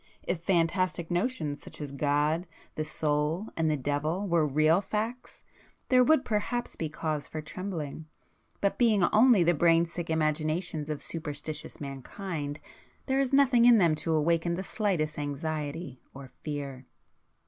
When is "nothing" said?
13.31-13.65